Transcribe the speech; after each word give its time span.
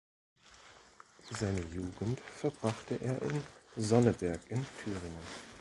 Seine 1.29 1.61
Jugend 1.67 2.19
verbrachte 2.21 2.95
er 3.01 3.21
in 3.21 3.39
Sonneberg 3.77 4.41
in 4.49 4.65
Thüringen. 4.83 5.21